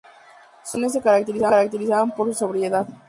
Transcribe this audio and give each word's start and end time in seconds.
Sus 0.63 0.95
actuaciones 0.97 1.31
se 1.37 1.41
caracterizaban 1.43 2.09
por 2.15 2.25
su 2.29 2.33
sobriedad. 2.33 2.87